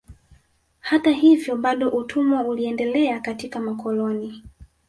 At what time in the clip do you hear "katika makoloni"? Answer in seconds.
3.19-4.43